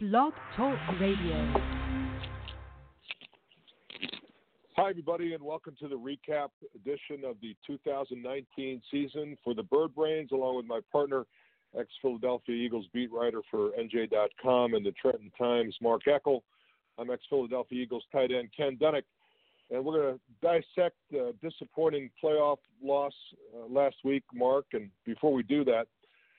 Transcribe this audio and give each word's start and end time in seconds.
Blog 0.00 0.32
Talk 0.56 0.78
Radio. 1.00 1.54
Hi, 4.76 4.90
everybody, 4.90 5.34
and 5.34 5.42
welcome 5.42 5.74
to 5.80 5.88
the 5.88 5.96
recap 5.96 6.50
edition 6.76 7.24
of 7.24 7.34
the 7.42 7.56
2019 7.66 8.80
season 8.92 9.36
for 9.42 9.54
the 9.54 9.64
Bird 9.64 9.96
Brains, 9.96 10.30
along 10.30 10.56
with 10.56 10.66
my 10.66 10.78
partner, 10.92 11.26
ex 11.76 11.88
Philadelphia 12.00 12.54
Eagles 12.54 12.86
beat 12.94 13.10
writer 13.10 13.40
for 13.50 13.70
NJ.com 13.70 14.74
and 14.74 14.86
the 14.86 14.92
Trenton 14.92 15.32
Times, 15.36 15.74
Mark 15.82 16.02
Eckel. 16.06 16.42
I'm 16.96 17.10
ex 17.10 17.24
Philadelphia 17.28 17.82
Eagles 17.82 18.04
tight 18.12 18.30
end 18.30 18.50
Ken 18.56 18.78
Dunek, 18.80 19.02
and 19.72 19.84
we're 19.84 20.00
going 20.00 20.14
to 20.14 20.20
dissect 20.40 20.94
the 21.10 21.34
disappointing 21.42 22.08
playoff 22.22 22.58
loss 22.80 23.14
uh, 23.52 23.66
last 23.68 23.96
week, 24.04 24.22
Mark. 24.32 24.66
And 24.74 24.90
before 25.04 25.32
we 25.32 25.42
do 25.42 25.64
that, 25.64 25.88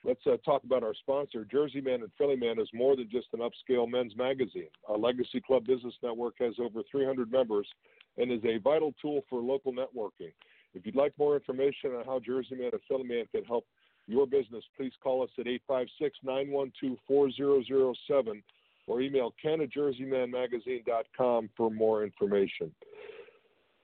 let's 0.03 0.25
uh, 0.25 0.37
talk 0.45 0.63
about 0.63 0.83
our 0.83 0.93
sponsor. 0.93 1.45
Jersey 1.45 1.81
Man 1.81 2.01
and 2.01 2.11
Philly 2.17 2.35
Man 2.35 2.59
is 2.59 2.69
more 2.73 2.95
than 2.95 3.09
just 3.09 3.27
an 3.33 3.39
upscale 3.39 3.89
men's 3.89 4.15
magazine. 4.15 4.69
Our 4.87 4.97
Legacy 4.97 5.41
Club 5.41 5.65
Business 5.65 5.93
Network 6.01 6.35
has 6.39 6.55
over 6.59 6.81
300 6.89 7.31
members 7.31 7.67
and 8.17 8.31
is 8.31 8.43
a 8.45 8.57
vital 8.57 8.93
tool 9.01 9.21
for 9.29 9.41
local 9.41 9.73
networking. 9.73 10.33
If 10.73 10.85
you'd 10.85 10.95
like 10.95 11.13
more 11.17 11.35
information 11.35 11.91
on 11.97 12.05
how 12.05 12.19
Jersey 12.19 12.55
Man 12.55 12.69
and 12.73 12.81
Philly 12.87 13.03
Man 13.03 13.25
can 13.33 13.43
help 13.43 13.65
your 14.07 14.25
business, 14.25 14.63
please 14.75 14.93
call 15.01 15.23
us 15.23 15.29
at 15.39 15.47
856 15.47 16.17
912 16.23 16.97
4007 17.07 18.43
or 18.87 19.01
email 19.01 19.33
ken 19.41 19.61
at 19.61 19.71
jerseymanmagazine.com 19.71 21.49
for 21.55 21.69
more 21.69 22.03
information. 22.03 22.71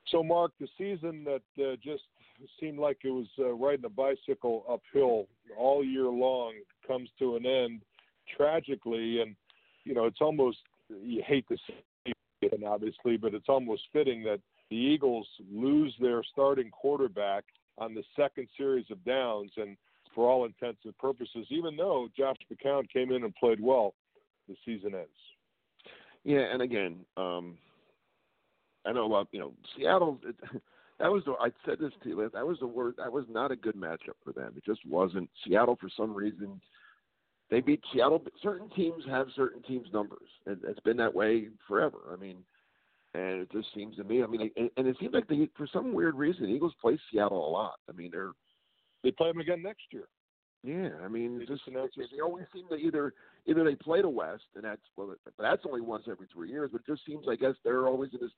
So, 0.07 0.23
Mark, 0.23 0.51
the 0.59 0.67
season 0.77 1.25
that 1.25 1.63
uh, 1.63 1.75
just 1.83 2.03
seemed 2.59 2.79
like 2.79 2.97
it 3.03 3.11
was 3.11 3.27
uh, 3.39 3.53
riding 3.53 3.85
a 3.85 3.89
bicycle 3.89 4.65
uphill 4.69 5.27
all 5.57 5.83
year 5.83 6.05
long 6.05 6.53
comes 6.85 7.09
to 7.19 7.35
an 7.35 7.45
end 7.45 7.81
tragically, 8.35 9.21
and 9.21 9.35
you 9.83 9.93
know 9.93 10.05
it's 10.05 10.21
almost 10.21 10.57
you 10.89 11.21
hate 11.25 11.47
to 11.47 11.57
say 11.67 12.13
it, 12.41 12.63
obviously, 12.65 13.17
but 13.17 13.33
it's 13.33 13.49
almost 13.49 13.83
fitting 13.93 14.23
that 14.23 14.39
the 14.69 14.75
Eagles 14.75 15.27
lose 15.51 15.93
their 15.99 16.23
starting 16.23 16.69
quarterback 16.69 17.43
on 17.77 17.93
the 17.93 18.03
second 18.15 18.47
series 18.57 18.85
of 18.91 19.03
downs, 19.05 19.51
and 19.57 19.77
for 20.13 20.29
all 20.29 20.45
intents 20.45 20.79
and 20.85 20.97
purposes, 20.97 21.45
even 21.49 21.75
though 21.75 22.07
Josh 22.17 22.37
McCown 22.51 22.89
came 22.89 23.11
in 23.11 23.23
and 23.23 23.35
played 23.35 23.59
well, 23.59 23.93
the 24.47 24.55
season 24.65 24.95
ends. 24.95 25.09
Yeah, 26.23 26.51
and 26.51 26.61
again, 26.61 26.97
um, 27.17 27.57
I 28.85 28.91
know 28.91 29.05
about 29.05 29.27
you 29.31 29.39
know 29.39 29.53
Seattle. 29.75 30.19
It, 30.25 30.35
that 30.99 31.11
was 31.11 31.23
the 31.25 31.33
I 31.33 31.49
said 31.65 31.79
this 31.79 31.91
to 32.03 32.09
you. 32.09 32.29
That 32.33 32.47
was 32.47 32.59
the 32.59 32.67
word. 32.67 32.95
That 32.97 33.11
was 33.11 33.25
not 33.29 33.51
a 33.51 33.55
good 33.55 33.75
matchup 33.75 34.17
for 34.23 34.31
them. 34.33 34.53
It 34.55 34.65
just 34.65 34.85
wasn't. 34.85 35.29
Seattle 35.43 35.77
for 35.79 35.89
some 35.95 36.13
reason 36.13 36.61
they 37.49 37.61
beat 37.61 37.81
Seattle. 37.93 38.23
Certain 38.41 38.69
teams 38.69 39.03
have 39.07 39.27
certain 39.35 39.61
teams' 39.63 39.87
numbers, 39.93 40.27
and 40.45 40.57
it's 40.67 40.79
been 40.81 40.97
that 40.97 41.13
way 41.13 41.49
forever. 41.67 41.99
I 42.11 42.15
mean, 42.15 42.37
and 43.13 43.41
it 43.41 43.51
just 43.51 43.67
seems 43.75 43.95
to 43.97 44.03
me. 44.03 44.23
I 44.23 44.27
mean, 44.27 44.49
and, 44.55 44.69
and 44.77 44.87
it 44.87 44.97
seems 44.99 45.13
like 45.13 45.27
they, 45.27 45.47
for 45.55 45.67
some 45.71 45.93
weird 45.93 46.15
reason, 46.15 46.49
Eagles 46.49 46.73
play 46.81 46.97
Seattle 47.11 47.47
a 47.47 47.51
lot. 47.51 47.75
I 47.89 47.93
mean, 47.93 48.09
they're 48.11 48.31
they 49.03 49.11
play 49.11 49.29
them 49.29 49.39
again 49.39 49.61
next 49.61 49.83
year. 49.91 50.07
Yeah, 50.63 50.89
I 51.03 51.07
mean, 51.07 51.37
they 51.37 51.45
just, 51.45 51.63
just 51.63 51.67
announced 51.67 51.93
they, 51.95 52.05
they 52.11 52.21
always 52.21 52.45
seem 52.51 52.67
to 52.69 52.75
either 52.75 53.13
either 53.45 53.63
they 53.63 53.75
play 53.75 54.01
the 54.01 54.09
West, 54.09 54.45
and 54.55 54.63
that's 54.63 54.81
well, 54.97 55.13
that's 55.37 55.61
only 55.67 55.81
once 55.81 56.05
every 56.09 56.27
three 56.33 56.49
years. 56.49 56.71
But 56.71 56.81
it 56.81 56.87
just 56.87 57.05
seems, 57.05 57.27
I 57.29 57.35
guess, 57.35 57.53
they're 57.63 57.85
always 57.85 58.09
in 58.13 58.19
this. 58.21 58.31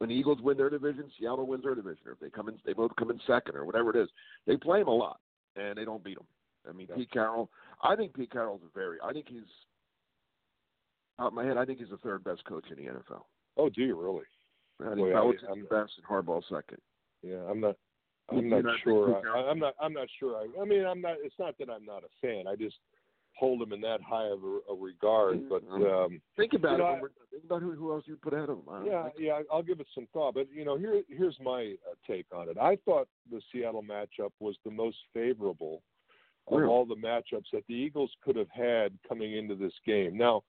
When 0.00 0.08
the 0.08 0.14
Eagles 0.16 0.40
win 0.40 0.56
their 0.56 0.70
division, 0.70 1.10
Seattle 1.18 1.46
wins 1.46 1.62
their 1.62 1.74
division. 1.74 1.98
Or 2.06 2.12
if 2.12 2.20
they 2.20 2.30
come 2.30 2.48
in, 2.48 2.56
they 2.64 2.72
both 2.72 2.90
come 2.98 3.10
in 3.10 3.20
second, 3.26 3.54
or 3.54 3.66
whatever 3.66 3.90
it 3.90 3.96
is. 3.96 4.08
They 4.46 4.56
play 4.56 4.78
them 4.78 4.88
a 4.88 4.94
lot, 4.94 5.20
and 5.56 5.76
they 5.76 5.84
don't 5.84 6.02
beat 6.02 6.16
them. 6.16 6.26
I 6.66 6.72
mean, 6.72 6.86
Yeah. 6.88 6.96
Pete 6.96 7.10
Carroll. 7.10 7.50
I 7.82 7.96
think 7.96 8.14
Pete 8.14 8.30
Carroll's 8.30 8.62
a 8.64 8.70
very. 8.74 8.96
I 9.04 9.12
think 9.12 9.28
he's 9.28 9.42
out 11.18 11.28
of 11.28 11.32
my 11.34 11.44
head. 11.44 11.58
I 11.58 11.66
think 11.66 11.80
he's 11.80 11.90
the 11.90 11.98
third 11.98 12.24
best 12.24 12.42
coach 12.46 12.64
in 12.70 12.76
the 12.82 12.90
NFL. 12.90 13.26
Oh, 13.58 13.68
do 13.68 13.82
you 13.82 13.94
really? 14.00 14.24
I 14.80 14.84
think 14.94 14.96
Boy, 15.00 15.10
I- 15.14 15.20
Belichick's 15.20 15.44
I'm- 15.48 15.60
the 15.60 15.66
best 15.68 15.92
and 15.98 16.06
Harbaugh 16.06 16.42
second. 16.48 16.78
Yeah, 17.22 17.44
I'm 17.46 17.60
not. 17.60 17.76
I'm 18.30 18.48
not 18.48 18.64
not 18.64 18.78
sure. 18.80 19.20
I, 19.36 19.50
I'm 19.50 19.58
not. 19.58 19.74
I'm 19.80 19.92
not 19.92 20.08
sure. 20.18 20.36
I, 20.38 20.62
I 20.62 20.64
mean, 20.64 20.86
I'm 20.86 21.02
not. 21.02 21.16
It's 21.22 21.38
not 21.38 21.58
that 21.58 21.68
I'm 21.68 21.84
not 21.84 22.04
a 22.04 22.08
fan. 22.26 22.46
I 22.46 22.56
just 22.56 22.76
hold 23.40 23.62
him 23.62 23.72
in 23.72 23.80
that 23.80 24.00
high 24.02 24.26
of 24.26 24.40
a, 24.44 24.72
a 24.72 24.76
regard. 24.78 25.48
But 25.48 25.62
um, 25.72 26.20
Think 26.36 26.52
about 26.52 26.72
You 26.72 26.78
know, 26.78 26.84
it. 26.84 26.96
I- 26.96 27.30
think 27.32 27.44
about 27.44 27.62
who, 27.62 27.72
who 27.72 27.92
else 27.92 28.04
you 28.06 28.16
put 28.16 28.34
ahead 28.34 28.50
of 28.50 28.58
him. 28.58 28.64
I 28.70 28.84
yeah, 28.84 29.02
think- 29.04 29.14
yeah, 29.18 29.40
I'll 29.52 29.62
give 29.62 29.80
it 29.80 29.86
some 29.94 30.06
thought. 30.12 30.34
But 30.34 30.46
you 30.54 30.64
know, 30.64 30.76
here, 30.76 31.02
here's 31.08 31.36
my 31.42 31.74
uh, 31.90 31.94
take 32.06 32.26
on 32.32 32.48
it. 32.50 32.58
I 32.58 32.76
thought 32.84 33.08
the 33.30 33.40
Seattle 33.50 33.82
matchup 33.82 34.30
was 34.40 34.56
the 34.64 34.70
most 34.70 34.98
favorable 35.14 35.82
of 36.48 36.62
all 36.68 36.84
the 36.84 36.96
matchups 36.96 37.46
that 37.52 37.64
the 37.68 37.74
Eagles 37.74 38.10
could 38.24 38.36
have 38.36 38.50
had 38.50 38.92
coming 39.08 39.36
into 39.36 39.54
this 39.54 39.72
game. 39.86 40.16
Now, 40.18 40.42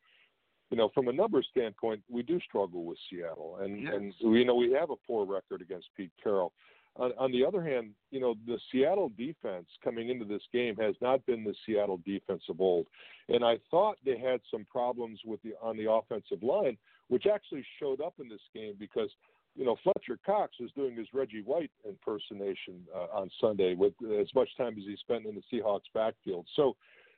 you 0.71 0.77
know, 0.77 0.89
from 0.93 1.07
a 1.09 1.13
numbers 1.13 1.47
standpoint, 1.51 2.01
we 2.09 2.23
do 2.23 2.39
struggle 2.39 2.85
with 2.85 2.97
Seattle, 3.09 3.57
and 3.61 3.81
Yes. 3.83 3.93
and 3.95 4.13
you 4.19 4.45
know 4.45 4.55
we 4.55 4.71
have 4.71 4.89
a 4.89 4.95
poor 5.07 5.25
record 5.25 5.61
against 5.61 5.87
Pete 5.95 6.11
Carroll. 6.23 6.51
On, 6.97 7.11
on 7.17 7.31
the 7.31 7.45
other 7.45 7.63
hand, 7.63 7.91
you 8.09 8.19
know 8.19 8.35
the 8.45 8.59
Seattle 8.71 9.11
defense 9.17 9.65
coming 9.83 10.09
into 10.09 10.25
this 10.25 10.41
game 10.51 10.75
has 10.77 10.95
not 11.01 11.25
been 11.25 11.43
the 11.43 11.55
Seattle 11.65 12.01
defense 12.05 12.43
of 12.49 12.59
old, 12.59 12.87
and 13.29 13.45
I 13.45 13.59
thought 13.69 13.97
they 14.03 14.17
had 14.17 14.41
some 14.51 14.65
problems 14.69 15.19
with 15.25 15.41
the 15.41 15.53
on 15.61 15.77
the 15.77 15.89
offensive 15.89 16.43
line, 16.43 16.77
which 17.07 17.27
actually 17.31 17.65
showed 17.79 18.01
up 18.01 18.15
in 18.19 18.27
this 18.27 18.41
game 18.53 18.73
because 18.77 19.09
you 19.55 19.65
know 19.65 19.77
Fletcher 19.83 20.19
Cox 20.25 20.53
was 20.59 20.69
doing 20.75 20.95
his 20.95 21.07
Reggie 21.13 21.43
White 21.43 21.71
impersonation 21.87 22.85
uh, 22.93 23.17
on 23.17 23.29
Sunday 23.39 23.73
with 23.73 23.93
as 24.19 24.27
much 24.35 24.49
time 24.57 24.73
as 24.77 24.83
he 24.85 24.97
spent 24.97 25.25
in 25.25 25.35
the 25.35 25.43
Seahawks 25.51 25.89
backfield. 25.93 26.45
So 26.57 26.75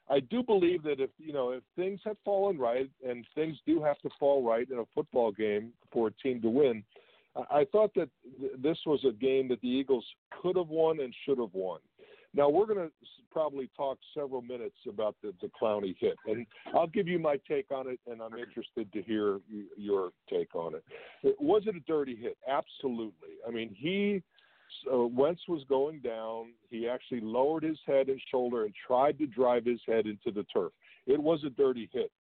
I 0.09 0.19
do 0.19 0.43
believe 0.43 0.83
that 0.83 0.99
if 0.99 1.09
you 1.17 1.33
know 1.33 1.51
if 1.51 1.63
things 1.75 1.99
have 2.05 2.17
fallen 2.23 2.57
right 2.57 2.89
and 3.07 3.25
things 3.35 3.57
do 3.65 3.81
have 3.81 3.99
to 3.99 4.09
fall 4.19 4.43
right 4.43 4.69
in 4.69 4.79
a 4.79 4.85
football 4.93 5.31
game 5.31 5.71
for 5.91 6.09
a 6.09 6.11
team 6.11 6.41
to 6.41 6.49
win, 6.49 6.83
I, 7.49 7.65
thought 7.71 7.91
that 7.95 8.09
th- 8.39 8.51
this 8.61 8.77
was 8.85 9.03
a 9.07 9.11
game 9.11 9.47
that 9.49 9.61
the 9.61 9.67
Eagles 9.67 10.05
could 10.41 10.55
have 10.55 10.69
won 10.69 10.99
and 10.99 11.13
should 11.25 11.39
have 11.39 11.53
won. 11.53 11.79
Now 12.35 12.49
we're 12.49 12.65
going 12.65 12.79
to 12.79 12.91
probably 13.31 13.69
talk 13.75 13.97
several 14.15 14.41
minutes 14.41 14.75
about 14.87 15.15
the, 15.21 15.33
the 15.41 15.49
Clowney 15.59 15.95
hit, 15.99 16.15
and 16.25 16.45
I'll 16.73 16.87
give 16.87 17.07
you 17.07 17.19
my 17.19 17.37
take 17.47 17.71
on 17.71 17.87
it, 17.87 17.99
and 18.09 18.21
I'm 18.21 18.37
interested 18.37 18.91
to 18.91 19.01
hear 19.03 19.39
your 19.77 20.09
take 20.29 20.55
on 20.55 20.73
it. 20.75 21.35
Was 21.39 21.63
it 21.67 21.75
a 21.75 21.79
dirty 21.81 22.15
hit? 22.15 22.37
Absolutely. 22.47 23.29
I 23.47 23.51
mean, 23.51 23.75
he 23.77 24.23
uh, 24.91 25.05
Wentz 25.05 25.41
was 25.47 25.63
going 25.69 25.99
down. 25.99 26.53
He 26.69 26.87
actually 26.87 27.21
lowered 27.21 27.63
his 27.63 27.77
head 27.85 28.07
and 28.07 28.19
shoulder 28.31 28.65
and 28.65 28.73
tried 28.87 29.17
to 29.19 29.27
drive 29.27 29.65
his 29.65 29.79
head 29.87 30.05
into 30.07 30.31
the 30.31 30.45
turf. 30.51 30.71
It 31.05 31.21
was 31.21 31.43
a 31.45 31.49
dirty 31.49 31.89
hit. 31.93 32.11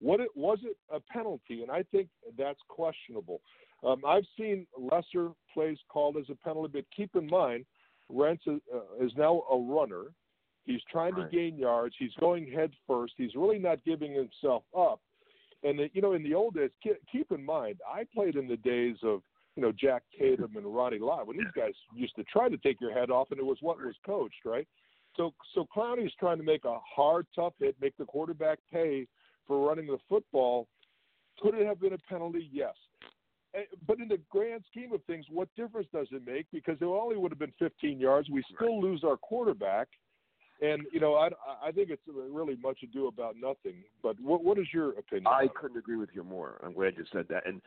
What 0.00 0.20
it 0.20 0.30
was 0.34 0.58
it 0.64 0.76
a 0.92 0.98
penalty? 1.12 1.62
And 1.62 1.70
I 1.70 1.84
think 1.92 2.08
that's 2.36 2.58
questionable. 2.68 3.40
Um, 3.82 4.02
I've 4.06 4.26
seen 4.38 4.66
lesser 4.78 5.30
plays 5.54 5.78
called 5.88 6.16
as 6.16 6.24
a 6.30 6.34
penalty, 6.34 6.70
but 6.72 6.84
keep 6.94 7.14
in 7.16 7.26
mind, 7.26 7.64
Wentz 8.08 8.42
is, 8.46 8.60
uh, 8.74 9.04
is 9.04 9.12
now 9.16 9.42
a 9.50 9.58
runner. 9.58 10.04
He's 10.64 10.82
trying 10.90 11.14
Right. 11.14 11.30
to 11.30 11.36
gain 11.36 11.56
yards. 11.56 11.94
He's 11.98 12.14
going 12.20 12.50
head 12.50 12.72
first. 12.86 13.14
He's 13.16 13.34
really 13.34 13.58
not 13.58 13.82
giving 13.84 14.12
himself 14.12 14.64
up. 14.76 15.00
And 15.62 15.80
uh, 15.80 15.84
you 15.92 16.02
know, 16.02 16.12
in 16.12 16.22
the 16.22 16.34
old 16.34 16.54
days, 16.54 16.70
ke- 16.86 17.00
keep 17.10 17.32
in 17.32 17.44
mind, 17.44 17.80
I 17.88 18.04
played 18.14 18.36
in 18.36 18.46
the 18.48 18.56
days 18.58 18.96
of 19.02 19.22
you 19.56 19.62
know 19.62 19.72
Jack 19.72 20.02
Tatum 20.18 20.56
and 20.56 20.74
Ronnie 20.74 20.98
Lott 20.98 21.26
when 21.26 21.36
these 21.38 21.46
guys 21.56 21.74
used 21.94 22.14
to 22.16 22.24
try 22.24 22.48
to 22.48 22.56
take 22.58 22.80
your 22.80 22.92
head 22.92 23.10
off, 23.10 23.30
and 23.30 23.40
it 23.40 23.44
was 23.44 23.58
what 23.60 23.78
was 23.78 23.94
coached, 24.04 24.44
right? 24.44 24.66
So, 25.16 25.34
so 25.54 25.66
Clowney's 25.74 26.14
trying 26.20 26.38
to 26.38 26.44
make 26.44 26.64
a 26.64 26.78
hard, 26.94 27.26
tough 27.34 27.54
hit, 27.58 27.74
make 27.80 27.96
the 27.96 28.04
quarterback 28.04 28.58
pay 28.72 29.06
for 29.46 29.66
running 29.66 29.86
the 29.86 29.98
football. 30.08 30.68
Could 31.40 31.54
it 31.54 31.66
have 31.66 31.80
been 31.80 31.94
a 31.94 31.98
penalty? 32.08 32.48
Yes. 32.52 32.74
Eh, 33.54 33.62
But 33.86 33.98
in 33.98 34.08
the 34.08 34.18
grand 34.30 34.64
scheme 34.70 34.92
of 34.92 35.02
things, 35.04 35.26
what 35.30 35.48
difference 35.56 35.88
does 35.92 36.08
it 36.12 36.24
make? 36.26 36.46
Because 36.52 36.76
it 36.80 36.84
only 36.84 37.16
would 37.16 37.32
have 37.32 37.38
been 37.38 37.52
15 37.58 37.98
yards. 37.98 38.28
We 38.30 38.42
still 38.54 38.80
lose 38.80 39.02
our 39.04 39.16
quarterback, 39.16 39.88
and 40.62 40.82
you 40.92 41.00
know, 41.00 41.14
I, 41.14 41.30
I 41.62 41.72
think 41.72 41.90
it's 41.90 42.02
really 42.06 42.56
much 42.62 42.78
ado 42.82 43.08
about 43.08 43.34
nothing. 43.36 43.82
But 44.02 44.20
what, 44.20 44.44
what 44.44 44.58
is 44.58 44.66
your 44.72 44.90
opinion? 44.90 45.26
I 45.28 45.48
couldn't 45.60 45.78
agree 45.78 45.96
with 45.96 46.10
you 46.14 46.22
more. 46.24 46.60
I'm 46.62 46.74
glad 46.74 46.94
you 46.96 47.04
said 47.12 47.26
that. 47.30 47.46
And 47.46 47.60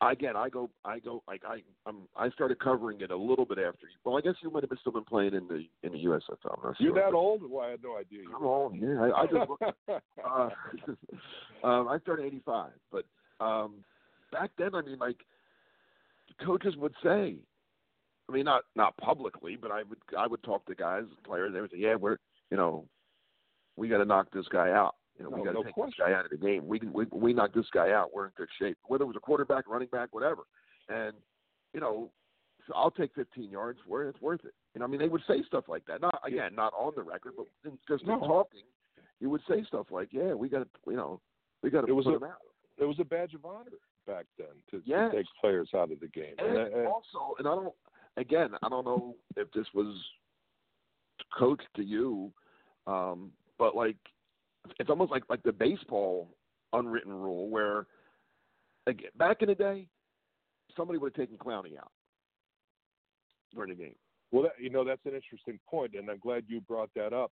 again, 0.00 0.36
I 0.36 0.48
go, 0.50 0.70
I 0.84 0.98
go, 0.98 1.22
like 1.26 1.42
I, 1.48 1.62
I'm, 1.86 2.02
I 2.16 2.30
started 2.30 2.58
covering 2.60 3.00
it 3.00 3.10
a 3.10 3.16
little 3.16 3.44
bit 3.44 3.58
after. 3.58 3.86
you. 3.86 3.96
Well, 4.04 4.16
I 4.18 4.20
guess 4.20 4.34
you 4.42 4.50
might 4.50 4.62
have 4.62 4.70
been 4.70 4.78
still 4.80 4.92
been 4.92 5.04
playing 5.04 5.34
in 5.34 5.48
the 5.48 5.64
in 5.82 5.92
the 5.92 6.04
USFL. 6.04 6.58
I'm 6.58 6.62
not 6.62 6.80
You're 6.80 6.94
sure. 6.94 7.02
that 7.02 7.14
old? 7.14 7.42
Well, 7.50 7.66
I 7.66 7.70
had 7.70 7.82
no 7.82 7.96
idea. 7.96 8.20
I'm 8.36 8.44
old. 8.44 8.76
Yeah, 8.76 9.00
I, 9.00 9.22
I 9.22 9.26
just. 9.26 9.50
uh, 10.24 10.48
um, 11.66 11.88
I 11.88 11.98
started 12.02 12.26
'85, 12.26 12.70
but 12.92 13.04
um, 13.40 13.76
back 14.34 14.50
then, 14.58 14.74
I 14.74 14.82
mean, 14.82 14.98
like 14.98 15.16
coaches 16.44 16.74
would 16.76 16.94
say, 17.02 17.36
I 18.28 18.32
mean, 18.32 18.44
not 18.44 18.62
not 18.74 18.96
publicly, 18.96 19.56
but 19.60 19.70
I 19.70 19.82
would 19.84 19.98
I 20.18 20.26
would 20.26 20.42
talk 20.42 20.64
to 20.66 20.74
guys, 20.74 21.04
players. 21.24 21.52
They 21.52 21.60
would 21.60 21.70
say, 21.70 21.78
"Yeah, 21.78 21.94
we're 21.94 22.16
you 22.50 22.56
know, 22.56 22.86
we 23.76 23.88
got 23.88 23.98
to 23.98 24.04
knock 24.04 24.28
this 24.32 24.46
guy 24.50 24.70
out. 24.70 24.94
You 25.18 25.24
know, 25.24 25.30
we 25.30 25.44
got 25.44 25.52
to 25.52 25.58
no 25.58 25.62
take 25.62 25.74
question. 25.74 25.94
this 25.98 26.06
guy 26.08 26.18
out 26.18 26.24
of 26.24 26.30
the 26.30 26.36
game. 26.36 26.66
We 26.66 26.78
can 26.80 26.92
we 26.92 27.04
we 27.12 27.32
knock 27.32 27.52
this 27.54 27.66
guy 27.72 27.92
out. 27.92 28.10
We're 28.14 28.26
in 28.26 28.32
good 28.36 28.48
shape. 28.58 28.78
Whether 28.86 29.04
it 29.04 29.08
was 29.08 29.16
a 29.16 29.20
quarterback, 29.20 29.68
running 29.68 29.88
back, 29.88 30.08
whatever. 30.12 30.42
And 30.88 31.12
you 31.72 31.80
know, 31.80 32.10
so 32.66 32.72
I'll 32.74 32.90
take 32.90 33.14
15 33.14 33.50
yards 33.50 33.78
where 33.86 34.08
it's 34.08 34.20
worth 34.20 34.44
it. 34.44 34.54
You 34.74 34.78
know, 34.80 34.86
I 34.86 34.88
mean, 34.88 35.00
they 35.00 35.08
would 35.08 35.22
say 35.28 35.42
stuff 35.46 35.64
like 35.68 35.84
that. 35.86 36.00
Not 36.00 36.18
again, 36.26 36.54
not 36.54 36.72
on 36.78 36.92
the 36.96 37.02
record, 37.02 37.34
but 37.36 37.46
in, 37.64 37.78
just 37.88 38.06
No. 38.06 38.14
in 38.14 38.20
talking, 38.20 38.62
you 39.20 39.28
would 39.30 39.42
say 39.48 39.62
stuff 39.64 39.86
like, 39.90 40.08
"Yeah, 40.12 40.32
we 40.34 40.48
got 40.48 40.60
to, 40.60 40.68
you 40.90 40.96
know, 40.96 41.20
We 41.62 41.70
got 41.70 41.82
to 41.82 41.94
put 41.94 42.06
a- 42.06 42.12
them 42.18 42.24
out. 42.24 42.40
It 42.78 42.84
was 42.86 42.98
a 42.98 43.04
badge 43.04 43.34
of 43.34 43.44
honor 43.44 43.70
back 44.06 44.26
then 44.38 44.46
to, 44.70 44.82
Yes. 44.84 45.10
to 45.10 45.18
take 45.18 45.26
players 45.40 45.68
out 45.74 45.90
of 45.90 46.00
the 46.00 46.08
game. 46.08 46.34
And 46.38 46.56
uh, 46.56 46.90
also, 46.90 47.34
and 47.38 47.48
I 47.48 47.54
don't, 47.54 47.74
again, 48.16 48.50
I 48.62 48.68
don't 48.68 48.84
know 48.84 49.16
if 49.36 49.50
this 49.52 49.66
was 49.74 49.96
coached 51.36 51.68
to 51.76 51.82
you, 51.82 52.32
um, 52.86 53.30
but 53.58 53.74
like, 53.74 53.96
it's 54.78 54.90
almost 54.90 55.10
like 55.10 55.24
like 55.28 55.42
the 55.42 55.52
baseball 55.52 56.28
unwritten 56.72 57.12
rule 57.12 57.48
where, 57.48 57.86
again, 58.86 59.10
back 59.16 59.42
in 59.42 59.48
the 59.48 59.54
day, 59.54 59.86
somebody 60.76 60.98
would 60.98 61.14
have 61.14 61.26
taken 61.26 61.38
Clowney 61.38 61.78
out 61.78 61.92
during 63.54 63.70
the 63.70 63.76
game. 63.76 63.94
Well, 64.32 64.44
that, 64.44 64.52
you 64.58 64.70
know 64.70 64.84
that's 64.84 65.04
an 65.04 65.14
interesting 65.14 65.58
point, 65.68 65.94
and 65.94 66.08
I'm 66.08 66.18
glad 66.18 66.44
you 66.48 66.60
brought 66.62 66.90
that 66.96 67.12
up. 67.12 67.30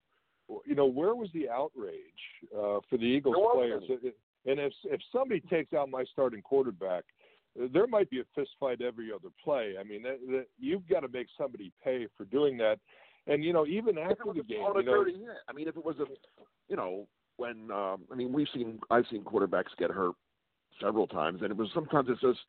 You 0.65 0.75
know, 0.75 0.87
where 0.87 1.15
was 1.15 1.29
the 1.35 1.49
outrage 1.51 1.95
uh, 2.57 2.81
for 2.89 2.97
the 2.97 3.05
Eagles 3.05 3.37
players? 3.55 3.83
wasn't 3.89 4.15
And 4.49 4.59
if 4.59 4.73
if 4.85 5.01
somebody 5.13 5.41
takes 5.41 5.75
out 5.75 5.91
my 5.91 6.05
starting 6.11 6.41
quarterback, 6.41 7.05
there 7.73 7.87
might 7.87 8.09
be 8.09 8.21
a 8.21 8.25
fist 8.35 8.51
fight 8.59 8.81
every 8.81 9.13
other 9.13 9.29
play. 9.45 9.75
I 9.79 9.83
mean, 9.83 10.03
that, 10.03 10.19
that, 10.29 10.47
you've 10.59 10.89
got 10.89 11.01
to 11.01 11.09
make 11.09 11.27
somebody 11.37 11.71
pay 11.85 12.07
for 12.17 12.25
doing 12.25 12.57
that. 12.59 12.79
And 13.27 13.45
you 13.45 13.53
know, 13.53 13.67
even 13.67 13.99
after 13.99 14.25
the 14.27 14.43
game, 14.43 14.63
you 14.75 14.83
know, 14.83 14.83
dirty. 14.83 15.17
I 15.49 15.53
mean, 15.53 15.69
if 15.69 15.77
it 15.77 15.85
was 15.85 15.97
a, 15.99 16.07
you 16.69 16.77
know, 16.77 17.07
when 17.37 17.71
um, 17.71 18.05
I 18.11 18.15
mean, 18.17 18.33
we've 18.33 18.47
seen 18.55 18.81
I've 18.91 19.05
seen 19.11 19.23
quarterbacks 19.23 19.77
get 19.79 19.91
hurt 19.91 20.15
several 20.81 21.07
times, 21.07 21.43
and 21.43 21.51
it 21.51 21.57
was 21.57 21.69
sometimes 21.75 22.09
it's 22.11 22.21
just 22.23 22.41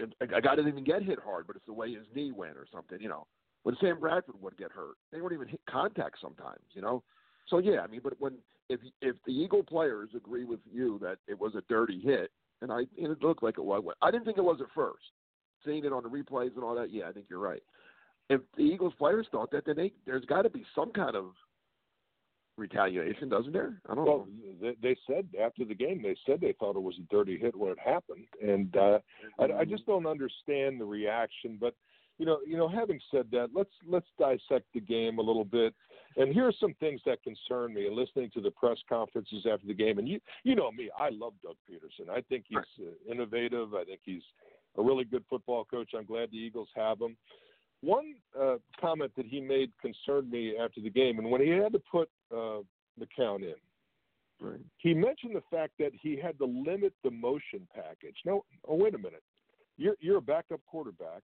a, 0.00 0.24
a 0.24 0.40
guy 0.42 0.56
didn't 0.56 0.68
even 0.68 0.84
get 0.84 1.04
hit 1.04 1.18
hard, 1.24 1.46
but 1.46 1.54
it's 1.54 1.66
the 1.66 1.72
way 1.72 1.94
his 1.94 2.04
knee 2.14 2.32
went 2.32 2.56
or 2.56 2.66
something. 2.72 2.98
You 3.00 3.10
know, 3.10 3.26
when 3.62 3.76
Sam 3.80 4.00
Bradford 4.00 4.40
would 4.40 4.56
get 4.56 4.72
hurt, 4.72 4.96
they 5.12 5.20
weren't 5.20 5.34
even 5.34 5.48
hit 5.48 5.60
contact 5.70 6.16
sometimes. 6.20 6.64
You 6.72 6.82
know, 6.82 7.04
so 7.48 7.58
yeah, 7.58 7.80
I 7.80 7.86
mean, 7.86 8.00
but 8.02 8.14
when 8.18 8.34
if 8.68 8.80
if 9.00 9.16
the 9.26 9.32
Eagle 9.32 9.62
players 9.62 10.10
agree 10.14 10.44
with 10.44 10.60
you 10.70 10.98
that 11.02 11.18
it 11.26 11.38
was 11.38 11.54
a 11.54 11.62
dirty 11.68 12.00
hit, 12.00 12.30
and 12.62 12.72
I 12.72 12.80
and 13.00 13.12
it 13.12 13.22
looked 13.22 13.42
like 13.42 13.58
it 13.58 13.64
was, 13.64 13.84
I 14.02 14.10
didn't 14.10 14.24
think 14.24 14.38
it 14.38 14.44
was 14.44 14.60
at 14.60 14.68
first. 14.74 15.04
Seeing 15.64 15.84
it 15.84 15.92
on 15.92 16.02
the 16.04 16.08
replays 16.08 16.54
and 16.54 16.62
all 16.62 16.76
that, 16.76 16.92
yeah, 16.92 17.08
I 17.08 17.12
think 17.12 17.26
you're 17.28 17.40
right 17.40 17.62
if 18.28 18.40
the 18.56 18.62
Eagles 18.62 18.94
players 18.98 19.26
thought 19.30 19.50
that, 19.52 19.66
then 19.66 19.76
they, 19.76 19.92
there's 20.04 20.24
got 20.24 20.42
to 20.42 20.50
be 20.50 20.64
some 20.74 20.92
kind 20.92 21.14
of 21.14 21.26
retaliation, 22.58 23.28
doesn't 23.28 23.52
there? 23.52 23.80
I 23.88 23.94
don't 23.94 24.04
well, 24.04 24.26
know. 24.26 24.52
they, 24.60 24.74
they 24.82 24.96
said 25.06 25.26
after 25.42 25.64
the 25.64 25.74
game, 25.74 26.02
they 26.02 26.16
said 26.26 26.40
they 26.40 26.54
thought 26.58 26.76
it 26.76 26.82
was 26.82 26.96
a 26.98 27.14
dirty 27.14 27.38
hit 27.38 27.56
when 27.56 27.72
it 27.72 27.78
happened, 27.78 28.26
and 28.42 28.74
uh, 28.76 28.98
I, 29.38 29.60
I 29.60 29.64
just 29.64 29.86
don't 29.86 30.06
understand 30.06 30.80
the 30.80 30.84
reaction. 30.84 31.58
But 31.60 31.74
you 32.18 32.26
know, 32.26 32.38
you 32.46 32.56
know, 32.56 32.68
having 32.68 33.00
said 33.10 33.26
that, 33.32 33.50
let's 33.54 33.70
let's 33.86 34.06
dissect 34.18 34.66
the 34.74 34.80
game 34.80 35.18
a 35.18 35.22
little 35.22 35.44
bit. 35.44 35.74
And 36.18 36.32
here 36.32 36.46
are 36.48 36.52
some 36.58 36.74
things 36.80 37.00
that 37.04 37.22
concern 37.22 37.74
me. 37.74 37.88
Listening 37.90 38.30
to 38.34 38.40
the 38.40 38.50
press 38.50 38.78
conferences 38.88 39.46
after 39.50 39.66
the 39.66 39.74
game, 39.74 39.98
and 39.98 40.08
you 40.08 40.20
you 40.44 40.54
know 40.54 40.72
me, 40.72 40.90
I 40.98 41.10
love 41.10 41.34
Doug 41.42 41.56
Pederson. 41.70 42.10
I 42.10 42.22
think 42.22 42.44
he's 42.48 42.58
uh, 42.80 43.12
innovative. 43.12 43.74
I 43.74 43.84
think 43.84 44.00
he's 44.02 44.22
a 44.78 44.82
really 44.82 45.04
good 45.04 45.24
football 45.28 45.64
coach. 45.64 45.90
I'm 45.96 46.04
glad 46.06 46.30
the 46.30 46.38
Eagles 46.38 46.68
have 46.74 47.00
him. 47.00 47.16
One 47.82 48.14
uh, 48.38 48.56
comment 48.80 49.12
that 49.16 49.26
he 49.26 49.40
made 49.40 49.70
concerned 49.80 50.30
me 50.30 50.54
after 50.56 50.80
the 50.80 50.90
game, 50.90 51.18
and 51.18 51.30
when 51.30 51.42
he 51.42 51.50
had 51.50 51.72
to 51.72 51.78
put 51.90 52.08
uh, 52.34 52.60
McCown 52.98 53.42
in, 53.42 53.54
Right. 54.40 54.60
he 54.78 54.92
mentioned 54.92 55.34
the 55.34 55.42
fact 55.50 55.72
that 55.78 55.92
he 55.98 56.16
had 56.16 56.38
to 56.38 56.44
limit 56.44 56.92
the 57.02 57.10
motion 57.10 57.66
package. 57.74 58.16
No, 58.26 58.44
oh 58.68 58.74
wait 58.76 58.94
a 58.94 58.98
minute. 58.98 59.22
You're 59.78 59.96
you're 60.00 60.18
a 60.18 60.22
backup 60.22 60.60
quarterback. 60.66 61.22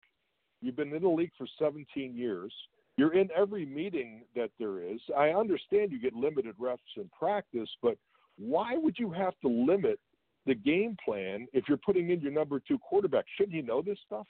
You've 0.61 0.75
been 0.75 0.93
in 0.93 1.01
the 1.01 1.09
league 1.09 1.31
for 1.37 1.47
17 1.59 2.15
years. 2.15 2.53
You're 2.97 3.13
in 3.13 3.29
every 3.35 3.65
meeting 3.65 4.23
that 4.35 4.51
there 4.59 4.83
is. 4.83 4.99
I 5.17 5.29
understand 5.29 5.91
you 5.91 5.99
get 5.99 6.13
limited 6.13 6.55
reps 6.59 6.81
in 6.97 7.09
practice, 7.17 7.69
but 7.81 7.97
why 8.37 8.75
would 8.77 8.97
you 8.97 9.11
have 9.11 9.33
to 9.41 9.47
limit 9.47 9.99
the 10.45 10.55
game 10.55 10.97
plan 11.03 11.47
if 11.53 11.65
you're 11.67 11.77
putting 11.77 12.09
in 12.09 12.21
your 12.21 12.31
number 12.31 12.59
two 12.59 12.77
quarterback? 12.77 13.25
Shouldn't 13.37 13.55
you 13.55 13.63
know 13.63 13.81
this 13.81 13.97
stuff? 14.05 14.27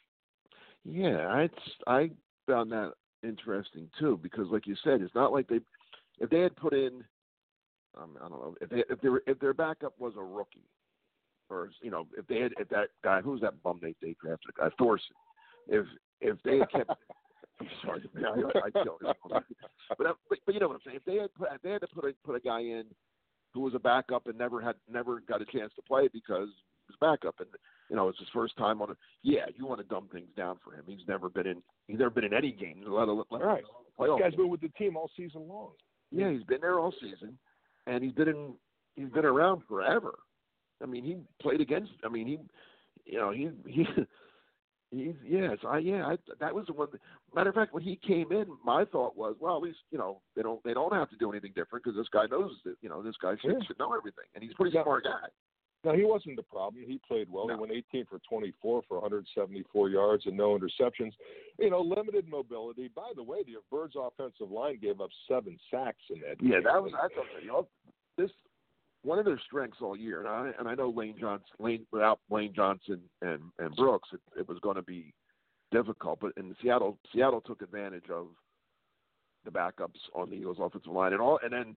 Yeah, 0.83 1.28
I 1.28 1.50
I 1.88 2.12
found 2.48 2.72
that 2.72 2.94
interesting 3.24 3.89
too 4.00 4.19
because, 4.22 4.48
like 4.50 4.68
you 4.68 4.75
said, 4.83 5.01
it's 5.01 5.16
not 5.16 5.31
like 5.31 5.48
they 5.48 5.60
if 6.19 6.30
they 6.30 6.39
had 6.39 6.56
put 6.56 6.74
in 6.74 7.04
um, 8.00 8.18
I 8.24 8.30
don't 8.30 8.39
know 8.39 8.56
if 8.62 8.69
they 8.69 8.83
if 8.89 9.01
they 9.01 9.10
were, 9.10 9.24
if 9.28 9.39
their 9.39 9.54
backup 9.54 9.94
was 10.00 10.13
a 10.18 10.24
rookie 10.24 10.69
or 11.50 11.69
you 11.81 11.92
know 11.92 12.07
if 12.18 12.25
they 12.28 12.39
had 12.39 12.54
if 12.60 12.69
that 12.69 12.89
guy 13.04 13.22
who's 13.22 13.42
that 13.42 13.62
bum 13.63 13.80
they 13.81 13.95
they 14.01 14.16
drafted 14.22 14.51
uh, 14.62 14.69
Thorson 14.78 15.16
if 15.68 15.86
if 16.21 16.38
they 16.44 16.59
had 16.59 16.71
kept 16.71 16.89
I'm 17.59 17.68
sorry 17.85 18.09
man, 18.13 18.25
I, 18.25 18.79
I 18.79 18.83
one. 19.27 19.44
but, 19.97 20.07
uh, 20.07 20.13
but 20.29 20.39
but 20.45 20.53
you 20.53 20.59
know 20.59 20.68
what 20.68 20.75
I'm 20.75 20.81
saying 20.85 20.97
if 20.97 21.06
they 21.06 21.15
had 21.15 21.33
put 21.35 21.50
if 21.53 21.62
they 21.62 21.71
had 21.71 21.81
to 21.81 21.88
put 21.88 22.06
a 22.06 22.13
put 22.25 22.35
a 22.35 22.39
guy 22.39 22.62
in 22.62 22.85
who 23.53 23.62
was 23.62 23.75
a 23.75 23.79
backup 23.79 24.27
and 24.27 24.38
never 24.38 24.62
had 24.62 24.75
never 24.89 25.21
got 25.27 25.41
a 25.41 25.45
chance 25.45 25.71
to 25.75 25.81
play 25.81 26.07
because 26.12 26.50
he 26.88 26.94
was 26.94 26.97
backup 27.00 27.35
and 27.39 27.50
you 27.89 27.95
know 27.95 28.07
it's 28.07 28.19
his 28.19 28.29
first 28.33 28.57
time 28.57 28.81
on 28.81 28.89
a 28.89 28.95
yeah 29.21 29.45
you 29.56 29.65
want 29.65 29.79
to 29.79 29.88
dumb 29.88 30.07
things 30.12 30.29
down 30.35 30.57
for 30.63 30.73
him 30.73 30.83
he's 30.88 31.07
never 31.07 31.29
been 31.29 31.45
in 31.45 31.62
he's 31.88 32.00
never 32.00 32.09
been 32.09 32.23
in 32.23 32.33
any 32.33 32.51
game 32.51 32.81
let 32.85 33.07
alone 33.07 33.23
let 33.29 33.44
Right. 33.44 33.63
This 34.00 34.31
guy's 34.31 34.35
been 34.35 34.50
with 34.50 34.62
the 34.62 34.69
team 34.69 34.97
all 34.97 35.09
season 35.15 35.47
long. 35.47 35.71
yeah, 36.12 36.31
he's 36.31 36.44
been 36.44 36.62
there 36.62 36.79
all 36.79 36.94
season, 37.00 37.38
and 37.88 38.03
he's 38.03 38.13
been 38.13 38.29
in. 38.29 38.53
He's 38.95 39.09
been 39.09 39.25
around 39.25 39.62
forever. 39.68 40.19
I 40.81 40.85
mean, 40.85 41.03
he 41.03 41.18
played 41.41 41.62
against. 41.62 41.91
I 42.03 42.09
mean, 42.09 42.27
he, 42.27 42.39
you 43.06 43.19
know, 43.19 43.31
he 43.31 43.50
he. 43.68 43.85
He's 44.91 45.13
yes, 45.25 45.57
I 45.65 45.77
yeah. 45.77 46.05
I, 46.05 46.17
that 46.41 46.53
was 46.53 46.65
the 46.67 46.73
one. 46.73 46.89
Matter 47.33 47.49
of 47.49 47.55
fact, 47.55 47.73
when 47.73 47.81
he 47.83 47.95
came 48.05 48.31
in, 48.33 48.45
my 48.63 48.83
thought 48.85 49.15
was, 49.15 49.35
well, 49.39 49.55
at 49.55 49.63
least 49.63 49.79
you 49.89 49.97
know 49.97 50.21
they 50.35 50.41
don't 50.41 50.61
they 50.63 50.73
don't 50.73 50.91
have 50.93 51.09
to 51.11 51.15
do 51.17 51.31
anything 51.31 51.53
different 51.55 51.85
because 51.85 51.97
this 51.97 52.09
guy 52.11 52.25
knows 52.29 52.51
that 52.65 52.75
you 52.81 52.89
know 52.89 53.01
this 53.01 53.15
guy 53.21 53.35
should, 53.41 53.51
Yeah. 53.53 53.65
should 53.65 53.79
know 53.79 53.93
everything, 53.93 54.25
and 54.35 54.43
he's 54.43 54.51
a 54.51 54.55
pretty 54.55 54.75
Yeah. 54.75 54.83
smart 54.83 55.05
guy. 55.05 55.27
No, 55.83 55.93
he 55.93 56.03
wasn't 56.03 56.35
the 56.35 56.43
problem. 56.43 56.83
He 56.85 56.99
played 57.07 57.27
well. 57.31 57.47
No. 57.47 57.55
He 57.55 57.59
went 57.61 57.71
18 57.73 58.05
for 58.05 58.19
24 58.29 58.83
for 58.88 58.99
174 58.99 59.89
yards 59.89 60.25
and 60.27 60.38
no 60.38 60.55
interceptions. 60.55 61.13
You 61.57 61.71
know, 61.71 61.81
limited 61.81 62.27
mobility. 62.27 62.87
By 62.89 63.13
the 63.15 63.23
way, 63.23 63.41
the 63.44 63.55
Birds' 63.71 63.95
offensive 63.99 64.51
line 64.51 64.77
gave 64.79 65.01
up 65.01 65.09
seven 65.27 65.57
sacks 65.71 66.03
in 66.11 66.19
that. 66.19 66.35
Yeah, 66.39 66.55
game. 66.57 66.63
that 66.65 66.83
was 66.83 66.91
I 66.94 67.07
thought 67.15 67.25
you 67.41 67.47
know 67.47 67.67
this 68.17 68.29
one 69.03 69.19
of 69.19 69.25
their 69.25 69.39
strengths 69.45 69.77
all 69.81 69.95
year, 69.95 70.19
and 70.19 70.27
I 70.27 70.51
and 70.59 70.68
I 70.68 70.75
know 70.75 70.89
Lane 70.89 71.15
Johnson, 71.19 71.48
Lane 71.59 71.86
without 71.92 72.19
Lane 72.30 72.53
Johnson 72.56 73.01
and 73.21 73.42
and 73.59 73.75
Brooks, 73.75 74.09
it, 74.13 74.19
it 74.39 74.48
was 74.48 74.59
going 74.59 74.75
to 74.75 74.81
be 74.81 75.13
difficult. 75.71 76.19
But 76.21 76.33
in 76.38 76.56
Seattle, 76.62 76.98
Seattle 77.13 77.42
took 77.42 77.62
advantage 77.62 78.09
of 78.09 78.27
the 79.45 79.51
backups 79.51 79.98
on 80.13 80.30
the 80.30 80.36
Eagles' 80.36 80.57
offensive 80.59 80.92
line, 80.92 81.13
and 81.13 81.21
all, 81.21 81.39
and 81.44 81.51
then 81.51 81.75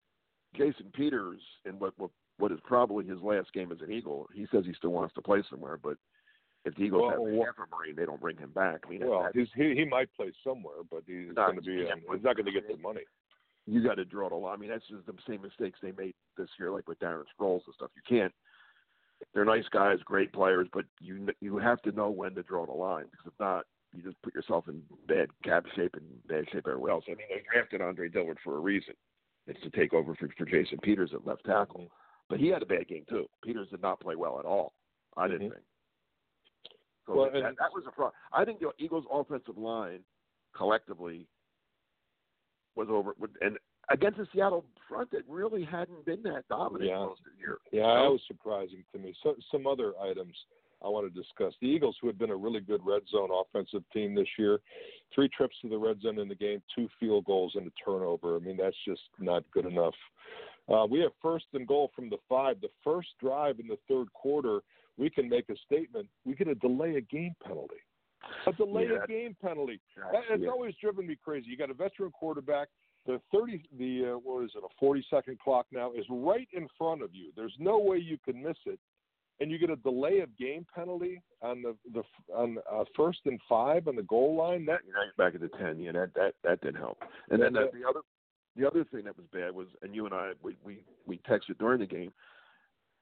Jason 0.56 0.86
Peters 0.92 1.40
in 1.64 1.78
what 1.78 1.94
what 1.98 2.10
what 2.38 2.52
is 2.52 2.58
probably 2.64 3.06
his 3.06 3.20
last 3.20 3.52
game 3.52 3.72
as 3.72 3.80
an 3.80 3.90
Eagle. 3.92 4.28
He 4.34 4.46
says 4.50 4.64
he 4.66 4.74
still 4.74 4.90
wants 4.90 5.14
to 5.14 5.22
play 5.22 5.42
somewhere, 5.48 5.78
but 5.82 5.96
if 6.64 6.74
the 6.76 6.82
Eagles 6.82 7.02
Well, 7.02 7.10
have 7.10 7.20
wha- 7.20 7.44
half 7.46 7.54
a 7.58 7.74
marine, 7.76 7.94
they 7.96 8.04
don't 8.06 8.20
bring 8.20 8.36
him 8.36 8.50
back. 8.50 8.80
I 8.86 8.90
mean, 8.90 9.06
Well, 9.06 9.22
that- 9.22 9.34
he's, 9.34 9.48
he 9.54 9.74
he 9.74 9.84
might 9.84 10.08
play 10.14 10.32
somewhere, 10.42 10.82
but 10.90 11.02
he's 11.06 11.32
going 11.32 11.56
to 11.56 11.62
be. 11.62 11.88
um, 11.90 12.00
he's 12.12 12.22
not 12.24 12.36
going 12.36 12.46
to 12.46 12.52
get 12.52 12.66
the 12.68 12.76
money. 12.76 13.02
You 13.66 13.82
got 13.82 13.94
to 13.94 14.04
draw 14.04 14.28
the 14.28 14.34
line. 14.34 14.54
I 14.54 14.56
mean, 14.60 14.70
that's 14.70 14.86
just 14.88 15.06
the 15.06 15.14
same 15.28 15.42
mistakes 15.42 15.78
they 15.82 15.92
made 15.92 16.14
this 16.36 16.48
year, 16.58 16.70
like 16.70 16.86
with 16.88 16.98
Darren 17.00 17.24
Sproles 17.38 17.62
and 17.66 17.74
stuff. 17.74 17.90
You 17.96 18.02
can't. 18.06 18.32
They're 19.32 19.44
nice 19.44 19.64
guys, 19.70 19.98
great 20.04 20.32
players, 20.32 20.68
but 20.72 20.84
you 21.00 21.28
you 21.40 21.56
have 21.58 21.80
to 21.82 21.92
know 21.92 22.10
when 22.10 22.34
to 22.34 22.42
draw 22.42 22.66
the 22.66 22.72
line 22.72 23.04
because 23.10 23.26
if 23.26 23.32
not, 23.40 23.64
you 23.94 24.02
just 24.02 24.20
put 24.22 24.34
yourself 24.34 24.68
in 24.68 24.82
bad 25.06 25.28
cap 25.44 25.64
shape 25.74 25.94
and 25.94 26.04
bad 26.26 26.44
shape 26.52 26.66
everywhere 26.66 26.90
else. 26.92 27.04
I 27.06 27.12
mean, 27.12 27.26
they 27.30 27.42
drafted 27.50 27.80
Andre 27.80 28.08
Dillard 28.08 28.38
for 28.44 28.56
a 28.56 28.60
reason. 28.60 28.94
It's 29.46 29.60
to 29.62 29.70
take 29.70 29.94
over 29.94 30.14
for, 30.14 30.28
for 30.36 30.44
Jason 30.44 30.78
Peters 30.82 31.10
at 31.14 31.26
left 31.26 31.44
tackle, 31.44 31.86
but 32.28 32.38
he 32.40 32.48
had 32.48 32.62
a 32.62 32.66
bad 32.66 32.88
game 32.88 33.04
too. 33.08 33.26
Peters 33.42 33.68
did 33.70 33.80
not 33.82 34.00
play 34.00 34.14
well 34.16 34.38
at 34.38 34.44
all. 34.44 34.72
I 35.16 35.28
didn't 35.28 35.48
Mhm. 35.48 35.52
think. 35.54 35.64
So 37.06 37.14
Well, 37.14 37.30
that, 37.30 37.36
and- 37.44 37.56
that 37.58 37.72
was 37.72 37.84
a 37.86 37.92
problem. 37.92 38.14
I 38.32 38.44
think 38.44 38.60
the 38.60 38.72
Eagles' 38.78 39.06
offensive 39.10 39.56
line 39.56 40.04
collectively 40.54 41.26
was 42.76 42.88
over, 42.90 43.14
and 43.40 43.58
against 43.90 44.18
the 44.18 44.26
Seattle 44.32 44.64
front 44.88 45.10
that 45.10 45.22
really 45.28 45.64
hadn't 45.64 46.04
been 46.04 46.22
that 46.22 46.46
dominant 46.48 46.90
Yeah. 46.90 47.04
most 47.06 47.20
of 47.20 47.32
the 47.32 47.38
year. 47.38 47.58
Yeah, 47.72 48.02
that 48.02 48.10
was 48.10 48.22
surprising 48.26 48.84
to 48.92 48.98
me. 48.98 49.14
So, 49.22 49.36
some 49.50 49.66
other 49.66 49.98
items 50.00 50.36
I 50.82 50.88
want 50.88 51.12
to 51.12 51.20
discuss. 51.20 51.54
The 51.60 51.68
Eagles, 51.68 51.96
who 52.00 52.06
had 52.08 52.18
been 52.18 52.30
a 52.30 52.36
really 52.36 52.60
good 52.60 52.84
red 52.84 53.02
zone 53.08 53.30
offensive 53.32 53.84
team 53.90 54.14
this 54.14 54.28
year, 54.38 54.60
three 55.14 55.28
trips 55.28 55.56
to 55.62 55.68
the 55.68 55.78
red 55.78 56.00
zone 56.02 56.18
in 56.18 56.28
the 56.28 56.34
game, 56.34 56.62
two 56.74 56.88
field 57.00 57.24
goals 57.24 57.54
and 57.54 57.66
a 57.66 57.70
turnover. 57.82 58.36
I 58.36 58.40
mean, 58.40 58.56
that's 58.58 58.76
just 58.86 59.02
not 59.18 59.44
good 59.50 59.64
enough. 59.66 59.94
Uh, 60.68 60.86
we 60.88 61.00
have 61.00 61.12
first 61.22 61.46
and 61.54 61.66
goal 61.66 61.90
from 61.94 62.10
the 62.10 62.18
five. 62.28 62.60
The 62.60 62.70
first 62.82 63.08
drive 63.20 63.60
in 63.60 63.66
the 63.66 63.78
third 63.88 64.12
quarter, 64.12 64.62
we 64.96 65.10
can 65.10 65.28
make 65.28 65.48
a 65.48 65.56
statement. 65.66 66.08
We 66.24 66.34
get 66.34 66.48
a 66.48 66.54
delay 66.54 66.96
a 66.96 67.00
game 67.00 67.34
penalty. 67.42 67.80
A 68.46 68.52
delay 68.52 68.88
Yeah. 68.90 69.04
a 69.04 69.06
game 69.06 69.36
penalty. 69.40 69.80
That, 69.96 70.22
it's 70.30 70.42
yeah. 70.42 70.50
always 70.50 70.74
driven 70.80 71.06
me 71.06 71.16
crazy. 71.22 71.46
You 71.48 71.56
got 71.56 71.70
a 71.70 71.74
veteran 71.74 72.10
quarterback. 72.10 72.68
The 73.06 73.20
thirty, 73.32 73.62
the 73.78 74.12
uh, 74.14 74.18
what 74.18 74.44
is 74.44 74.52
it? 74.54 74.64
A 74.64 74.68
forty-second 74.80 75.38
clock 75.38 75.66
now 75.70 75.92
is 75.92 76.06
right 76.08 76.48
in 76.52 76.66
front 76.78 77.02
of 77.02 77.14
you. 77.14 77.32
There's 77.36 77.54
no 77.58 77.78
way 77.78 77.98
you 77.98 78.16
can 78.24 78.42
miss 78.42 78.56
it, 78.64 78.78
and 79.40 79.50
you 79.50 79.58
get 79.58 79.68
a 79.68 79.76
delay 79.76 80.20
of 80.20 80.34
game 80.38 80.66
penalty 80.74 81.20
on 81.42 81.60
the 81.62 81.76
the 81.92 82.02
on 82.34 82.56
uh, 82.72 82.84
first 82.96 83.20
and 83.26 83.38
five 83.48 83.88
on 83.88 83.96
the 83.96 84.02
goal 84.04 84.36
line. 84.36 84.64
That 84.64 84.80
back 85.18 85.34
at 85.34 85.42
the 85.42 85.50
ten. 85.58 85.78
Yeah, 85.78 85.92
that 85.92 86.14
that 86.14 86.34
that 86.44 86.60
didn't 86.62 86.80
help. 86.80 86.98
And 87.30 87.42
then 87.42 87.52
the, 87.52 87.70
the 87.74 87.86
other 87.86 88.00
the 88.56 88.66
other 88.66 88.84
thing 88.84 89.04
that 89.04 89.16
was 89.18 89.26
bad 89.32 89.54
was, 89.54 89.66
and 89.82 89.94
you 89.94 90.06
and 90.06 90.14
I 90.14 90.32
we 90.42 90.56
we 90.64 90.82
we 91.06 91.18
texted 91.28 91.58
during 91.58 91.80
the 91.80 91.86
game. 91.86 92.12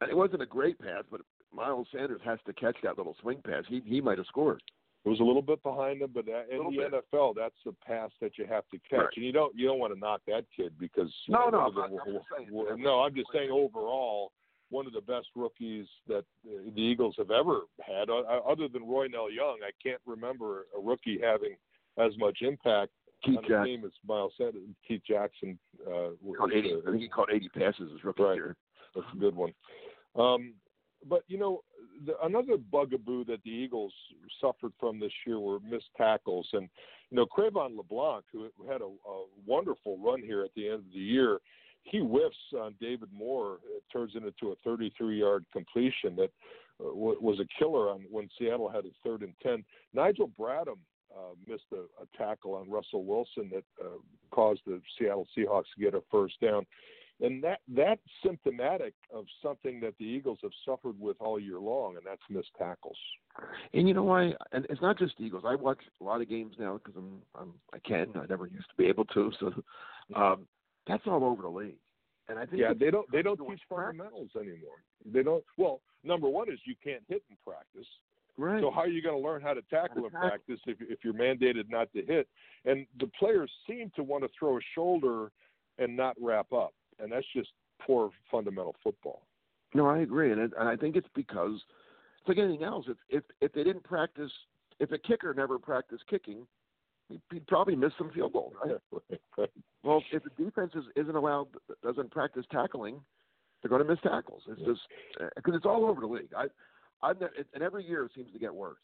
And 0.00 0.10
it 0.10 0.16
wasn't 0.16 0.42
a 0.42 0.46
great 0.46 0.80
pass, 0.80 1.04
but 1.12 1.20
Miles 1.54 1.86
Sanders 1.94 2.20
has 2.24 2.40
to 2.46 2.52
catch 2.54 2.76
that 2.82 2.98
little 2.98 3.14
swing 3.22 3.40
pass. 3.46 3.62
He 3.68 3.82
he 3.86 4.00
might 4.00 4.18
have 4.18 4.26
scored. 4.26 4.60
It 5.04 5.09
was 5.09 5.18
a 5.21 5.25
little 5.25 5.42
bit 5.42 5.61
behind 5.64 6.00
him, 6.00 6.11
but 6.14 6.26
in 6.28 6.59
the 6.59 6.76
bit. 6.76 6.92
NFL, 7.12 7.35
that's 7.35 7.56
the 7.66 7.73
pass 7.85 8.11
that 8.21 8.38
you 8.38 8.47
have 8.47 8.62
to 8.71 8.78
catch, 8.88 8.99
Right. 9.00 9.09
and 9.16 9.25
you 9.26 9.32
don't 9.32 9.54
you 9.56 9.66
don't 9.66 9.80
want 9.80 9.92
to 9.92 9.99
knock 9.99 10.21
that 10.28 10.44
kid 10.56 10.78
because 10.78 11.12
No, 11.28 11.49
no, 11.49 11.71
the- 11.73 11.80
I'm 11.82 11.94
not- 11.94 12.06
I'm 12.06 12.21
saying 12.37 12.49
w- 12.50 12.76
no, 12.76 13.00
I'm 13.00 13.14
just 13.14 13.30
saying 13.32 13.50
overall, 13.50 14.30
one 14.71 14.87
of 14.87 14.92
the 14.92 15.00
best 15.00 15.28
rookies 15.35 15.88
that 16.06 16.25
uh, 16.47 16.71
the 16.75 16.80
Eagles 16.80 17.16
have 17.18 17.30
ever 17.32 17.62
had, 17.80 18.09
uh, 18.11 18.21
other 18.47 18.68
than 18.68 18.82
Roynell 18.82 19.35
Young. 19.35 19.59
I 19.62 19.71
can't 19.82 20.00
remember 20.06 20.66
a 20.76 20.80
rookie 20.80 21.18
having 21.21 21.56
as 21.99 22.16
much 22.16 22.38
impact 22.42 22.92
Keith 23.25 23.37
on 23.38 23.44
the 23.49 23.64
team 23.64 23.85
as 23.85 23.92
Miles 24.06 24.32
Sanders. 24.37 24.62
Keith 24.87 25.02
Jackson. 25.04 25.59
Uh, 25.87 26.11
caught 26.38 26.52
80. 26.52 26.73
uh, 26.75 26.78
I 26.78 26.90
think 26.92 27.02
he 27.02 27.09
caught 27.09 27.30
80 27.32 27.49
passes 27.50 27.90
his 27.90 28.02
rookie 28.04 28.23
Right. 28.23 28.37
year. 28.37 28.56
That's 28.94 29.06
a 29.12 29.16
good 29.16 29.35
one. 29.37 29.52
Um, 30.14 30.54
but 31.04 31.25
you 31.28 31.38
know, 31.38 31.64
the, 32.06 32.14
another 32.25 32.56
bugaboo 32.56 33.25
that 33.25 33.42
the 33.44 33.50
Eagles 33.50 33.92
suffered 34.40 34.73
from 34.78 34.99
this 34.99 35.12
year 35.26 35.38
were 35.38 35.61
missed 35.61 35.90
tackles, 35.97 36.49
and 36.52 36.68
you 37.11 37.16
know, 37.16 37.26
Cre'Von 37.26 37.76
LeBlanc, 37.76 38.25
who 38.32 38.49
had 38.71 38.80
a, 38.80 38.87
a 38.87 39.25
wonderful 39.47 39.99
run 39.99 40.23
here 40.23 40.42
at 40.42 40.50
the 40.56 40.66
end 40.66 40.78
of 40.78 40.92
the 40.94 41.00
year, 41.00 41.40
he 41.82 41.99
whiffs 41.99 42.37
on 42.59 42.75
David 42.80 43.09
Moore. 43.12 43.59
It 43.76 43.82
turns 43.92 44.12
it 44.14 44.23
into 44.25 44.52
a 44.52 44.68
33-yard 44.68 45.44
completion 45.52 46.16
that 46.16 46.30
uh, 46.80 46.94
was 46.94 47.38
a 47.40 47.59
killer 47.59 47.90
on 47.90 48.04
when 48.11 48.28
Seattle 48.38 48.71
had 48.71 48.87
a 48.87 48.90
third 49.04 49.23
and 49.23 49.35
ten. 49.42 49.64
Nigel 49.92 50.30
Bradham 50.38 50.78
uh, 51.14 51.35
missed 51.47 51.64
a, 51.73 51.82
a 52.02 52.06
tackle 52.16 52.54
on 52.54 52.71
Russell 52.71 53.04
Wilson 53.04 53.50
that 53.52 53.64
uh, 53.85 53.99
caused 54.30 54.62
the 54.66 54.80
Seattle 54.99 55.26
Seahawks 55.37 55.64
to 55.76 55.82
get 55.82 55.94
a 55.94 56.02
first 56.11 56.40
down 56.40 56.64
and 57.21 57.42
that 57.45 57.61
that's 57.69 58.00
symptomatic 58.25 58.95
of 59.14 59.25
something 59.42 59.81
that 59.81 59.95
the 59.99 60.04
Eagles 60.04 60.38
have 60.42 60.52
suffered 60.64 60.99
with 60.99 61.16
all 61.21 61.38
year 61.38 61.59
long, 61.59 61.97
and 61.97 62.04
that's 62.04 62.23
missed 62.28 62.50
tackles. 62.59 62.97
And 63.73 63.87
you 63.87 63.95
know 63.95 64.02
why? 64.02 64.33
And 64.52 64.66
it's 64.69 64.83
not 64.83 64.99
just 64.99 65.14
Eagles. 65.19 65.45
I 65.47 65.54
watch 65.54 65.78
a 66.00 66.04
lot 66.04 66.21
of 66.21 66.28
games 66.28 66.54
now 66.59 66.78
because 66.83 66.95
I'm, 66.97 67.23
I'm 67.38 67.52
I 67.73 67.78
can. 67.78 68.09
I 68.16 68.26
never 68.28 68.47
used 68.47 68.69
to 68.71 68.76
be 68.76 68.87
able 68.87 69.04
to. 69.07 69.31
So 69.40 69.52
um, 70.16 70.47
that's 70.87 71.02
all 71.07 71.25
over 71.25 71.42
the 71.42 71.49
league. 71.49 71.76
And 72.28 72.38
I 72.38 72.47
think 72.47 72.61
Yeah, 72.61 72.73
they 72.78 72.90
don't 72.90 73.11
they 73.12 73.23
don't 73.23 73.38
teach 73.49 73.61
fundamentals 73.69 74.31
anymore. 74.37 74.83
They 75.04 75.23
don't. 75.23 75.45
Well, 75.57 75.81
number 76.04 76.28
one 76.28 76.50
is 76.50 76.59
you 76.64 76.75
can't 76.83 77.02
hit 77.09 77.23
in 77.31 77.37
practice. 77.47 77.87
right. 78.37 78.61
So 78.62 78.71
how 78.71 78.81
are 78.81 78.88
you 78.88 79.02
going 79.02 79.21
to 79.21 79.26
learn 79.28 79.42
how 79.42 79.54
to 79.54 79.62
tackle 79.71 80.04
in 80.04 80.11
practice 80.11 80.61
if 80.66 80.78
if 80.81 81.00
you're 81.04 81.14
mandated 81.14 81.69
not 81.69 81.92
to 81.95 82.02
hit? 82.04 82.28
And 82.64 82.87
the 83.00 83.11
players 83.19 83.50
seem 83.69 83.90
to 83.97 84.02
want 84.02 84.25
to 84.25 84.31
throw 84.38 84.57
a 84.57 84.61
shoulder 84.75 85.31
and 85.78 85.97
not 85.97 86.16
wrap 86.21 86.52
up, 86.52 86.73
and 86.99 87.12
that's 87.12 87.26
just 87.34 87.50
poor 87.80 88.11
fundamental 88.30 88.75
football. 88.82 89.22
No, 89.75 89.87
I 89.87 89.99
agree, 89.99 90.32
and 90.32 90.40
it, 90.40 90.52
and 90.58 90.68
I 90.68 90.76
think 90.76 90.96
it's 90.96 91.08
because 91.14 91.61
it's 92.20 92.28
like 92.28 92.38
anything 92.38 92.64
else. 92.64 92.87
If 92.88 92.96
if 93.08 93.25
if 93.40 93.52
they 93.52 93.64
didn't 93.64 93.84
practice, 93.84 94.30
if 94.80 94.92
a 94.92 94.99
kicker 94.99 95.32
never 95.34 95.58
practiced 95.58 96.04
kicking, 96.08 96.46
he'd, 97.08 97.22
he'd 97.32 97.46
probably 97.46 97.76
miss 97.76 97.92
some 97.99 98.11
field 98.11 98.32
goals. 98.32 98.54
Right? 99.38 99.49
Well, 99.82 100.02
if 100.12 100.22
the 100.22 100.44
defense 100.44 100.72
is, 100.75 100.84
isn't 100.94 101.16
allowed, 101.16 101.49
doesn't 101.82 102.11
practice 102.11 102.44
tackling, 102.52 103.00
they're 103.62 103.70
going 103.70 103.82
to 103.82 103.88
miss 103.88 103.99
tackles. 104.02 104.42
It's 104.46 104.61
just 104.61 104.80
eh, 105.20 105.28
because 105.37 105.54
it's 105.56 105.64
all 105.64 105.87
over 105.87 106.02
the 106.02 106.06
league. 106.06 106.28
I, 106.37 106.44
I've 107.02 107.18
never, 107.18 107.32
it, 107.34 107.46
and 107.54 107.62
every 107.62 107.84
year 107.84 108.04
it 108.04 108.12
seems 108.14 108.30
to 108.32 108.38
get 108.38 108.54
worse. 108.54 108.76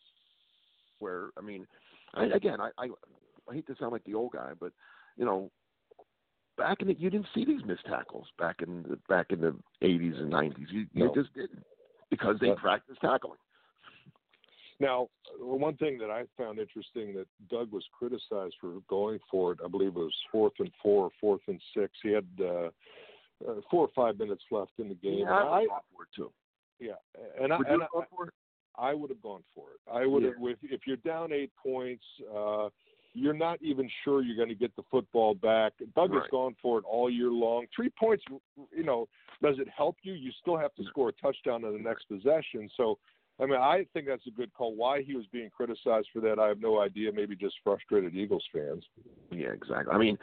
Where 1.00 1.28
I 1.36 1.42
mean, 1.42 1.66
I, 2.14 2.24
again, 2.24 2.60
I, 2.60 2.70
I 2.78 2.88
I 3.48 3.54
hate 3.54 3.66
to 3.66 3.76
sound 3.78 3.92
like 3.92 4.04
the 4.04 4.14
old 4.14 4.32
guy, 4.32 4.52
but 4.58 4.72
you 5.16 5.24
know, 5.24 5.50
back 6.58 6.82
in 6.82 6.88
the 6.88 6.94
you 6.94 7.08
didn't 7.08 7.28
see 7.34 7.44
these 7.44 7.64
missed 7.64 7.86
tackles 7.86 8.26
back 8.38 8.60
in 8.60 8.82
the 8.82 8.98
back 9.08 9.26
in 9.30 9.40
the 9.40 9.54
eighties 9.80 10.14
and 10.18 10.28
nineties. 10.28 10.66
You 10.70 10.80
you 10.92 11.06
No. 11.06 11.14
just 11.14 11.32
didn't 11.32 11.64
because 12.10 12.38
they 12.40 12.48
Yeah. 12.48 12.54
practiced 12.56 13.00
tackling. 13.00 13.38
Now, 14.80 15.08
one 15.40 15.76
thing 15.76 15.98
that 15.98 16.10
I 16.10 16.26
found 16.36 16.58
interesting 16.58 17.12
that 17.14 17.26
Doug 17.48 17.72
was 17.72 17.84
criticized 17.92 18.54
for 18.60 18.80
going 18.88 19.18
for 19.30 19.52
it. 19.52 19.58
I 19.64 19.68
believe 19.68 19.96
it 19.96 19.98
was 19.98 20.14
fourth 20.30 20.52
and 20.60 20.72
four, 20.80 21.10
fourth 21.20 21.40
and 21.48 21.60
six. 21.74 21.92
He 22.02 22.10
had 22.10 22.26
uh, 22.40 22.70
uh, 23.46 23.60
four 23.70 23.86
or 23.86 23.88
five 23.94 24.18
minutes 24.18 24.44
left 24.50 24.72
in 24.78 24.88
the 24.88 24.94
game. 24.94 25.20
Yeah, 25.20 25.32
I 25.32 25.62
I, 25.62 25.66
for 25.66 26.02
it 26.04 26.08
too. 26.14 26.32
yeah, 26.78 26.92
and 27.40 27.52
I, 27.52 27.58
Would 27.58 27.66
and 27.66 27.82
I, 27.82 27.86
for 27.88 28.26
it? 28.26 28.34
I 28.76 28.94
would 28.94 29.10
have 29.10 29.22
gone 29.22 29.42
for 29.52 29.70
it. 29.72 29.80
I 29.90 30.06
would 30.06 30.22
have. 30.22 30.34
If, 30.40 30.58
if 30.62 30.86
you're 30.86 30.96
down 30.98 31.32
eight 31.32 31.50
points, 31.60 32.04
uh, 32.32 32.68
you're 33.14 33.34
not 33.34 33.58
even 33.62 33.88
sure 34.04 34.22
you're 34.22 34.36
going 34.36 34.48
to 34.48 34.54
get 34.54 34.74
the 34.76 34.82
football 34.90 35.34
back. 35.34 35.72
Doug 35.96 36.10
has 36.12 36.22
Right. 36.22 36.30
gone 36.30 36.56
for 36.60 36.78
it 36.78 36.84
all 36.84 37.10
year 37.10 37.30
long. 37.30 37.66
Three 37.74 37.90
points, 37.90 38.24
you 38.76 38.82
know, 38.84 39.08
does 39.42 39.58
it 39.58 39.68
help 39.68 39.96
you? 40.02 40.12
You 40.12 40.30
still 40.40 40.56
have 40.56 40.74
to 40.74 40.84
score 40.84 41.08
a 41.08 41.12
touchdown 41.12 41.64
in 41.64 41.72
the 41.72 41.78
next 41.78 42.04
possession. 42.04 42.68
So, 42.76 42.98
I 43.40 43.46
mean, 43.46 43.56
I 43.56 43.86
think 43.92 44.06
that's 44.06 44.26
a 44.26 44.30
good 44.30 44.52
call. 44.52 44.74
Why 44.74 45.02
he 45.02 45.14
was 45.14 45.26
being 45.32 45.50
criticized 45.50 46.08
for 46.12 46.20
that, 46.20 46.38
I 46.38 46.48
have 46.48 46.60
no 46.60 46.80
idea. 46.80 47.12
Maybe 47.12 47.36
just 47.36 47.54
frustrated 47.62 48.14
Eagles 48.14 48.44
fans. 48.52 48.84
Yeah, 49.30 49.50
exactly. 49.50 49.94
I 49.94 49.98
mean, 49.98 50.18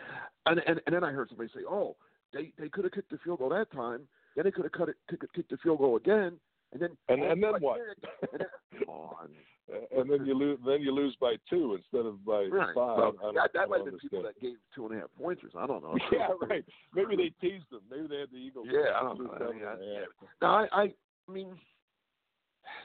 and 0.46 0.60
and, 0.68 0.82
and 0.86 0.96
then 0.96 1.04
I 1.04 1.12
heard 1.12 1.30
somebody 1.30 1.50
say, 1.54 1.62
"Oh, 1.68 1.96
they 2.34 2.52
they 2.60 2.68
could 2.70 2.84
have 2.84 2.94
kicked 2.94 3.12
the 3.12 3.18
field 3.20 3.40
goal 3.40 3.50
that 3.50 3.72
time. 3.72 4.02
Then 4.36 4.44
they 4.44 4.52
could 4.52 4.66
have 4.66 4.74
cut 4.74 4.90
it, 4.90 4.98
kicked 5.10 5.50
the 5.50 5.58
field 5.58 5.78
goal 5.78 5.96
again, 5.96 6.34
and 6.76 6.82
then 6.84 6.90
And 7.08 7.24
oh, 7.24 7.32
and 7.32 7.42
then 7.44 7.54
what? 7.62 7.80
And 7.80 8.40
then, 8.40 8.48
come 8.86 8.90
on. 8.90 9.30
and 9.98 10.12
then 10.12 10.26
you 10.28 10.36
lose. 10.38 10.60
Then 10.66 10.82
you 10.82 10.92
lose 10.92 11.16
by 11.20 11.36
two 11.50 11.74
instead 11.76 12.06
of 12.06 12.24
by 12.26 12.44
Right. 12.52 12.68
five. 12.76 12.76
Well, 12.76 13.16
I 13.20 13.24
don't- 13.24 13.36
that 13.36 13.50
that 13.54 13.70
might 13.70 13.78
have 13.78 13.86
been 13.86 13.98
people 13.98 14.22
that 14.24 14.40
gave 14.40 14.58
two 14.76 14.86
and 14.86 14.96
a 14.98 15.00
half 15.02 15.10
pointers. 15.18 15.54
I 15.58 15.66
don't 15.66 15.82
know. 15.84 15.98
Yeah, 16.12 16.28
right. 16.50 16.66
Maybe 16.94 17.16
they 17.16 17.32
teased 17.42 17.66
them. 17.72 17.82
Maybe 17.90 18.08
they 18.08 18.20
had 18.20 18.30
the 18.32 18.38
Eagles. 18.38 18.68
Yeah, 18.70 18.92
I 18.96 19.02
don't 19.02 19.24
know. 19.24 19.32
I 19.34 19.52
mean, 19.54 19.64
I- 19.64 19.76
yeah. 19.82 20.06
No, 20.42 20.48
I, 20.48 20.68
I, 20.72 21.32
mean, 21.32 21.56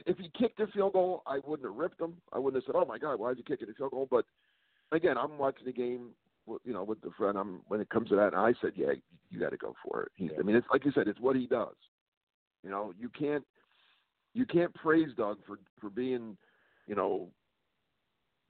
if 0.06 0.16
he 0.18 0.30
kicked 0.38 0.58
the 0.58 0.66
field 0.68 0.92
goal, 0.94 1.22
I 1.26 1.38
wouldn't 1.46 1.68
have 1.68 1.76
ripped 1.76 2.00
him. 2.00 2.14
I 2.32 2.38
wouldn't 2.38 2.62
have 2.62 2.72
said, 2.72 2.78
"Oh 2.80 2.86
my 2.86 2.98
God, 2.98 3.18
why 3.18 3.30
is 3.32 3.36
he 3.36 3.42
kicking 3.42 3.66
the 3.68 3.74
field 3.74 3.90
goal?" 3.90 4.08
But 4.10 4.24
again, 4.92 5.18
I'm 5.18 5.36
watching 5.38 5.66
the 5.66 5.72
game, 5.72 6.10
with- 6.46 6.62
you 6.64 6.72
know, 6.72 6.84
with 6.84 7.00
the 7.02 7.10
friend. 7.18 7.36
I'm 7.36 7.60
when 7.68 7.80
it 7.80 7.90
comes 7.90 8.08
to 8.10 8.16
that, 8.16 8.32
and 8.32 8.36
I 8.36 8.54
said, 8.62 8.72
"Yeah, 8.76 8.92
you 9.30 9.38
got 9.40 9.50
to 9.50 9.56
go 9.58 9.74
for 9.84 10.02
it." 10.04 10.12
He, 10.14 10.26
Yeah. 10.26 10.38
I 10.38 10.42
mean, 10.42 10.56
it's 10.56 10.66
like 10.72 10.84
you 10.86 10.92
said, 10.92 11.08
it's 11.08 11.20
what 11.20 11.36
he 11.36 11.46
does. 11.46 11.74
You 12.62 12.70
know, 12.70 12.92
you 12.98 13.08
can't, 13.10 13.44
you 14.34 14.46
can't 14.46 14.74
praise 14.74 15.08
Doug 15.16 15.38
for 15.46 15.58
for 15.80 15.90
being, 15.90 16.36
you 16.86 16.94
know, 16.94 17.28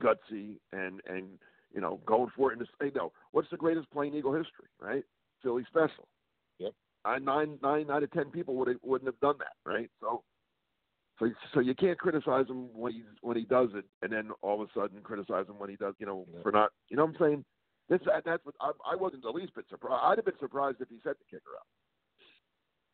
gutsy 0.03 0.59
and 0.73 1.01
and 1.07 1.39
you 1.75 1.81
know 1.81 2.01
going 2.07 2.31
for 2.37 2.53
it. 2.53 2.59
And 2.59 2.69
say, 2.81 2.91
no, 2.95 3.13
what's 3.33 3.51
the 3.51 3.57
greatest 3.57 3.91
play 3.91 4.09
in 4.09 4.15
Eagle 4.15 4.33
history? 4.35 4.69
Right, 4.81 5.05
Philly 5.43 5.65
special. 5.69 6.09
Yep. 6.59 6.73
I, 7.05 7.19
nine 7.19 7.59
nine 7.63 7.91
out 7.91 8.03
of 8.03 8.11
ten 8.13 8.27
people 8.31 8.55
would 8.57 8.77
wouldn't 8.83 9.09
have 9.09 9.21
done 9.21 9.37
that, 9.39 9.71
right? 9.71 9.91
So, 10.01 10.23
so 11.19 11.31
so 11.55 11.61
you 11.61 11.75
can't 11.75 11.99
criticize 11.99 12.47
him 12.49 12.69
when 12.75 12.93
he 12.93 13.03
when 13.23 13.37
he 13.37 13.45
does 13.45 13.71
it, 13.75 13.85
and 14.03 14.13
then 14.13 14.31
all 14.43 14.61
of 14.61 14.69
a 14.69 14.73
sudden 14.79 15.01
criticize 15.03 15.47
him 15.49 15.59
when 15.59 15.71
he 15.71 15.77
does, 15.77 15.95
you 15.99 16.07
know, 16.07 16.27
Yeah. 16.33 16.43
for 16.43 16.53
not, 16.53 16.73
you 16.89 16.97
know 16.97 17.07
what 17.07 17.15
I'm 17.21 17.27
saying? 17.27 17.45
This 17.89 18.01
that, 18.07 18.25
that's 18.25 18.45
what 18.45 18.55
I, 18.61 18.73
I 18.93 18.97
wasn't 18.97 19.23
the 19.23 19.31
least 19.31 19.55
bit 19.55 19.65
surprised. 19.71 20.01
I'd 20.05 20.19
have 20.19 20.25
been 20.27 20.39
surprised 20.39 20.77
if 20.81 20.89
he 20.89 20.99
set 21.03 21.17
the 21.19 21.25
kicker 21.31 21.57
up. 21.59 21.67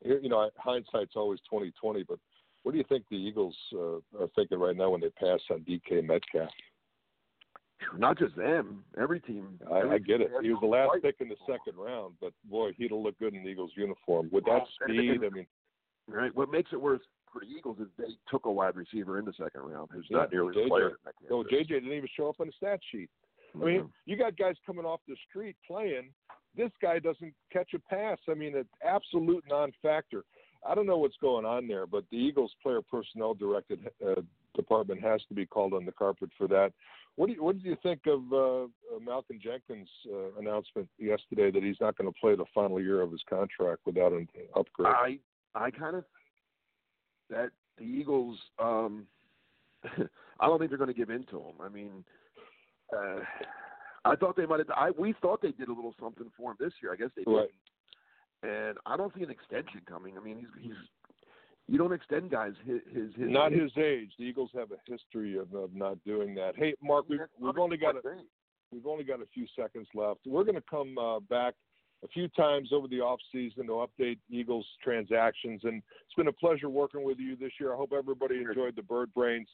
you 0.04 0.20
you 0.22 0.28
know, 0.28 0.48
hindsight's 0.56 1.16
always 1.16 1.40
twenty 1.48 1.72
twenty. 1.80 2.02
But 2.02 2.18
what 2.66 2.72
do 2.72 2.78
you 2.78 2.84
think 2.88 3.04
the 3.08 3.16
Eagles 3.16 3.56
uh, 3.74 3.98
are 4.20 4.26
thinking 4.34 4.58
right 4.58 4.76
now 4.76 4.90
when 4.90 5.00
they 5.00 5.10
pass 5.10 5.38
on 5.52 5.60
DK 5.60 6.04
Metcalf? 6.04 6.50
Not 7.96 8.18
just 8.18 8.34
them, 8.34 8.82
every 9.00 9.20
team. 9.20 9.60
I, 9.72 9.78
every 9.82 9.90
I 9.94 9.98
get 9.98 10.20
it. 10.20 10.24
team 10.24 10.32
has 10.34 10.42
He 10.42 10.50
was 10.50 10.58
the 10.60 10.66
last 10.66 10.88
fight. 10.94 11.02
pick 11.02 11.14
in 11.20 11.28
the 11.28 11.36
second 11.46 11.78
round, 11.78 12.14
but 12.20 12.32
boy, 12.50 12.72
he'd 12.76 12.90
have 12.90 12.98
looked 12.98 13.20
good 13.20 13.34
in 13.34 13.44
the 13.44 13.48
Eagles 13.50 13.70
uniform 13.76 14.28
with 14.32 14.42
that 14.46 14.50
Well, 14.50 14.68
speed. 14.82 15.20
I 15.24 15.28
mean, 15.28 15.46
Right. 16.08 16.34
What 16.34 16.50
makes 16.50 16.70
it 16.72 16.80
worse 16.80 17.02
for 17.32 17.40
the 17.40 17.46
Eagles 17.46 17.78
is 17.78 17.86
they 17.96 18.04
took 18.28 18.46
a 18.46 18.50
wide 18.50 18.74
receiver 18.74 19.20
in 19.20 19.24
the 19.24 19.32
second 19.32 19.60
round 19.60 19.90
who's 19.92 20.06
Yeah, 20.10 20.18
not 20.18 20.32
nearly 20.32 20.52
JJ. 20.54 20.62
the 20.64 20.68
player 20.68 20.96
no. 21.30 21.44
JJ 21.44 21.68
didn't 21.68 21.92
even 21.92 22.08
show 22.16 22.28
up 22.30 22.40
on 22.40 22.48
the 22.48 22.52
stat 22.56 22.80
sheet. 22.90 23.10
I 23.54 23.58
mean, 23.64 23.80
Mhm. 23.82 23.92
you 24.06 24.16
got 24.16 24.36
guys 24.36 24.56
coming 24.66 24.84
off 24.84 25.00
the 25.06 25.16
street 25.28 25.56
playing. 25.64 26.12
This 26.56 26.72
guy 26.82 26.98
doesn't 26.98 27.32
catch 27.52 27.74
a 27.74 27.78
pass. 27.78 28.18
I 28.28 28.34
mean, 28.34 28.56
it's 28.56 28.68
absolute 28.82 29.44
non-factor. 29.48 30.24
I 30.64 30.74
don't 30.74 30.86
know 30.86 30.98
what's 30.98 31.16
going 31.20 31.44
on 31.44 31.66
there, 31.66 31.86
but 31.86 32.04
the 32.10 32.16
Eagles 32.16 32.52
player 32.62 32.80
personnel 32.82 33.34
directed 33.34 33.80
uh, 34.06 34.20
department 34.54 35.02
has 35.02 35.20
to 35.28 35.34
be 35.34 35.46
called 35.46 35.72
on 35.72 35.84
the 35.84 35.92
carpet 35.92 36.30
for 36.36 36.48
that. 36.48 36.72
What 37.16 37.26
do 37.26 37.32
you, 37.32 37.42
what 37.42 37.56
did 37.56 37.64
you 37.64 37.76
think 37.82 38.00
of 38.06 38.20
uh, 38.32 38.64
uh, 38.64 39.00
Malcolm 39.02 39.38
Jenkins' 39.42 39.88
uh, 40.12 40.38
announcement 40.38 40.88
yesterday 40.98 41.50
that 41.50 41.62
he's 41.62 41.80
not 41.80 41.96
going 41.96 42.12
to 42.12 42.20
play 42.20 42.36
the 42.36 42.44
final 42.54 42.80
year 42.80 43.00
of 43.00 43.10
his 43.10 43.22
contract 43.28 43.80
without 43.86 44.12
an 44.12 44.28
upgrade? 44.54 44.88
I 44.88 45.18
I 45.54 45.70
kind 45.70 45.96
of 45.96 46.04
that 47.30 47.50
the 47.78 47.84
Eagles. 47.84 48.38
um 48.58 49.06
I 50.40 50.46
don't 50.46 50.58
think 50.58 50.70
they're 50.70 50.78
going 50.78 50.92
to 50.92 50.94
give 50.94 51.10
in 51.10 51.24
to 51.30 51.38
him. 51.38 51.54
I 51.62 51.68
mean, 51.68 52.04
uh, 52.94 53.20
I 54.04 54.16
thought 54.16 54.36
they 54.36 54.46
might 54.46 54.60
have. 54.60 54.70
I 54.70 54.90
we 54.90 55.14
thought 55.22 55.40
they 55.40 55.52
did 55.52 55.68
a 55.68 55.72
little 55.72 55.94
something 56.00 56.30
for 56.36 56.50
him 56.50 56.56
this 56.60 56.72
year. 56.82 56.92
I 56.92 56.96
guess 56.96 57.10
they 57.16 57.22
didn't. 57.22 57.36
Right. 57.36 57.50
And 58.46 58.78
I 58.86 58.96
don't 58.96 59.12
see 59.16 59.22
an 59.22 59.30
extension 59.30 59.80
coming. 59.88 60.14
I 60.16 60.24
mean, 60.24 60.38
he's 60.38 60.48
he's. 60.62 60.72
You 61.68 61.78
don't 61.78 61.92
extend 61.92 62.30
guys 62.30 62.52
his 62.64 62.80
his, 62.92 63.12
his 63.16 63.30
not 63.30 63.50
his 63.50 63.72
age. 63.76 64.10
The 64.18 64.24
Eagles 64.24 64.50
have 64.54 64.68
a 64.70 64.90
history 64.90 65.36
of, 65.36 65.52
of 65.52 65.74
not 65.74 65.96
doing 66.04 66.34
that. 66.36 66.52
Hey, 66.56 66.74
Mark, 66.80 67.06
we've, 67.08 67.18
we've 67.40 67.58
only 67.58 67.76
got 67.76 67.96
a. 67.96 68.00
We've 68.72 68.86
only 68.86 69.04
got 69.04 69.20
a 69.20 69.26
few 69.32 69.46
seconds 69.58 69.86
left. 69.94 70.20
We're 70.26 70.44
going 70.44 70.56
to 70.56 70.62
come 70.68 70.98
uh, 70.98 71.20
back 71.20 71.54
a 72.04 72.08
few 72.08 72.28
times 72.28 72.70
over 72.72 72.88
the 72.88 73.00
off 73.00 73.20
season 73.32 73.66
to 73.66 73.86
update 73.86 74.18
Eagles 74.30 74.66
transactions, 74.82 75.62
and 75.64 75.82
it's 76.04 76.14
been 76.16 76.28
a 76.28 76.32
pleasure 76.32 76.68
working 76.68 77.04
with 77.04 77.18
you 77.18 77.36
this 77.36 77.52
year. 77.58 77.72
I 77.72 77.76
hope 77.76 77.92
everybody 77.96 78.36
enjoyed 78.36 78.76
the 78.76 78.82
Bird 78.82 79.12
Brains. 79.14 79.48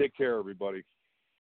Take 0.00 0.16
care, 0.16 0.38
everybody. 0.38 0.82